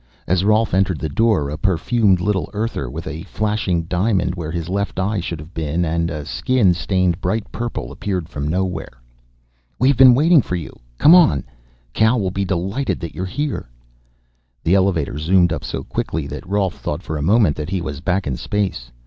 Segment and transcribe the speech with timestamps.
[0.25, 4.67] As Rolf entered the door, a perfumed little Earther with a flashing diamond where his
[4.67, 8.93] left eye should have been and a skin stained bright purple appeared from nowhere.
[9.77, 10.79] "We've been waiting for you.
[10.97, 11.43] Come on;
[11.93, 13.69] Kal will be delighted that you're here."
[14.63, 18.01] The elevator zoomed up so quickly that Rolf thought for a moment that he was
[18.01, 18.89] back in space.